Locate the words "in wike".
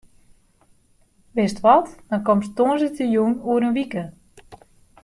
3.67-4.03